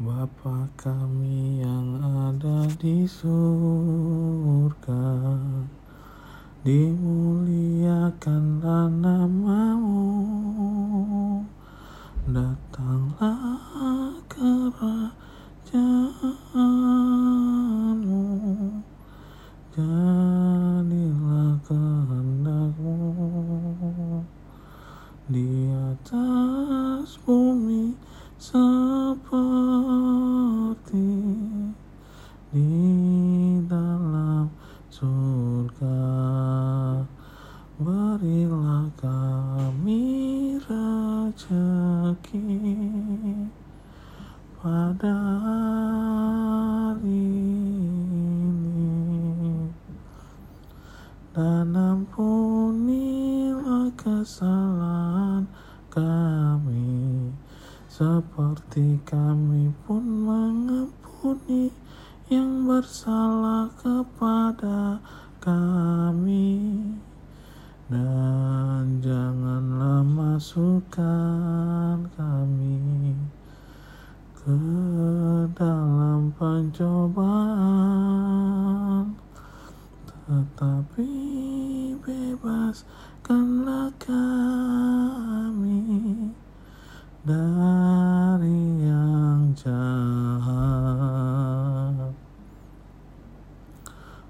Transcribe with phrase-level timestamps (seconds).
[0.00, 4.96] Bapa kami yang ada di surga,
[6.64, 9.59] dimuliakanlah namamu,
[54.20, 55.48] kesalahan
[55.88, 57.32] kami.
[57.88, 61.72] Seperti kami pun mengampuni
[62.28, 65.00] yang bersalah kepada
[65.40, 66.84] kami.
[67.88, 73.16] Dan janganlah masukkan kami
[74.36, 74.60] ke
[75.56, 77.40] dalam pencobaan.
[80.28, 81.08] Tetapi
[83.30, 85.86] bebaskanlah kami
[87.22, 90.50] dari yang jahat.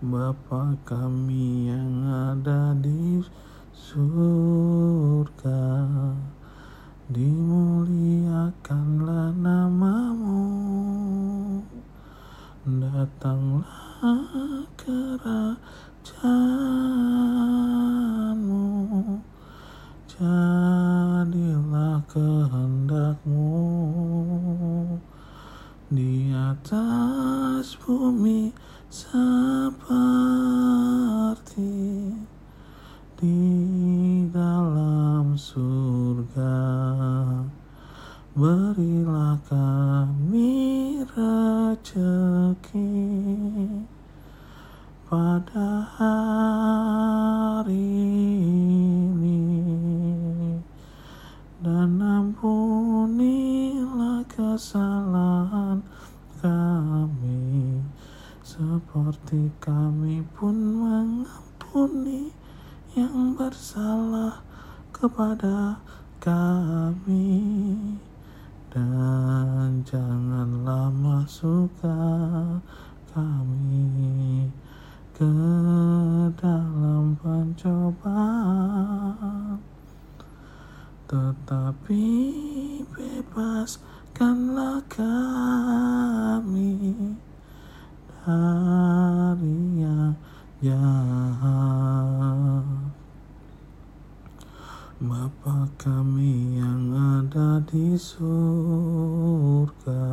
[0.00, 3.20] Bapa kami yang ada di
[3.76, 5.76] surga,
[7.12, 10.40] dimuliakanlah namamu,
[12.64, 15.95] datanglah kerajaanmu,
[22.16, 23.52] kehendakmu
[25.92, 28.56] di atas bumi
[28.88, 29.76] seperti
[33.20, 33.44] di
[34.32, 36.56] dalam surga.
[38.32, 42.96] Berilah kami rezeki
[45.04, 47.76] pada hari
[59.36, 62.32] seperti kami pun mengampuni
[62.96, 64.40] yang bersalah
[64.96, 65.76] kepada
[66.16, 67.44] kami.
[68.72, 72.64] Dan janganlah masukkan
[73.12, 74.48] kami
[75.12, 75.36] ke
[76.40, 78.00] dalam pencobaan.
[81.12, 82.08] Tetapi
[82.88, 86.72] bebaskanlah kami.
[88.26, 88.85] Dari
[90.62, 92.62] jahat.
[94.96, 100.08] Bapa kami yang ada di surga,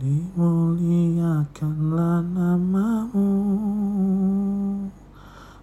[0.00, 3.28] dimuliakanlah namamu,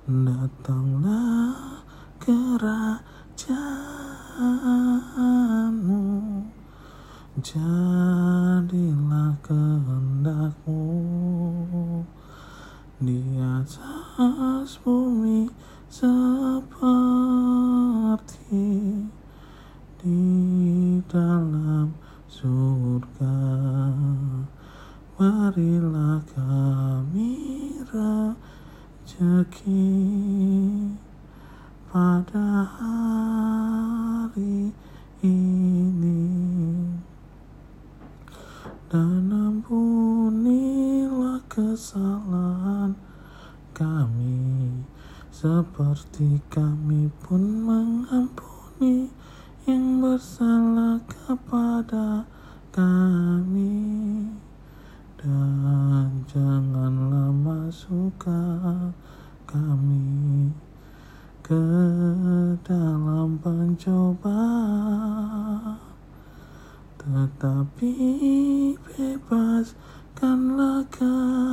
[0.06, 1.82] datanglah
[2.22, 3.02] kerajaanmu,
[7.42, 10.86] jadilah kehendakmu
[13.02, 15.52] di atas bumi
[15.92, 16.64] seperti
[20.00, 20.24] di
[21.06, 21.92] dalam
[22.36, 23.40] surga.
[25.16, 27.32] Berilah kami
[27.88, 29.88] rezeki
[31.88, 34.76] pada hari
[35.24, 36.28] ini
[38.92, 43.00] dan ampunilah kesalahan
[43.72, 44.84] kami
[45.32, 49.08] seperti kami pun mengampuni
[49.66, 52.22] yang bersalah kepada
[52.70, 54.30] kami.
[55.18, 58.94] Dan janganlah masukkan
[59.50, 60.54] kami
[61.42, 61.66] ke
[62.62, 64.22] dalam pencobaan.
[67.02, 67.94] Tetapi
[68.86, 71.45] bebaskanlah kami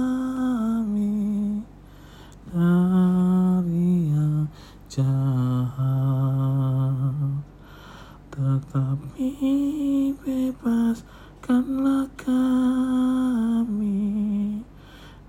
[8.63, 13.91] tetapi bebaskanlah kami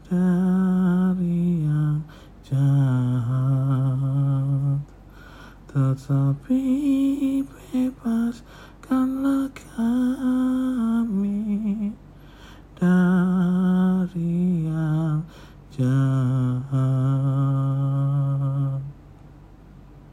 [0.06, 2.06] dari yang
[2.46, 3.66] jahat.
[5.66, 6.62] Tetapi